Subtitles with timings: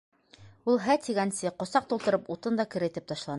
[0.71, 3.29] Ул һә тигәнсе, ҡосаҡ тултырып, утын да керетеп ташланы.